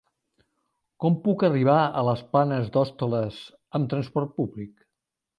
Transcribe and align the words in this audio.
Com 1.03 1.17
puc 1.25 1.43
arribar 1.49 1.75
a 1.83 2.01
les 2.07 2.23
Planes 2.31 2.71
d'Hostoles 2.77 3.37
amb 3.81 3.91
trasport 3.93 4.33
públic? 4.41 4.73